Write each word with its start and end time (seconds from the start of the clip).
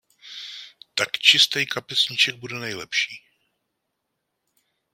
Ták, 0.93 1.17
čistej 1.17 1.65
kapesníček 1.65 2.35
bude 2.35 2.55
nejlepší. 2.59 3.15